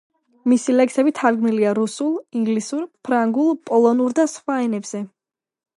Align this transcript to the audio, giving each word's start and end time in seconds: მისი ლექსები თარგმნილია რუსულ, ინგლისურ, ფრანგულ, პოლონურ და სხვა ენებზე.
მისი 0.53 0.73
ლექსები 0.77 1.13
თარგმნილია 1.19 1.73
რუსულ, 1.81 2.15
ინგლისურ, 2.41 2.83
ფრანგულ, 3.09 3.53
პოლონურ 3.71 4.19
და 4.23 4.31
სხვა 4.37 4.59
ენებზე. 4.67 5.09